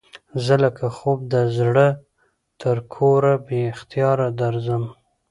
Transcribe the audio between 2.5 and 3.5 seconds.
تر کوره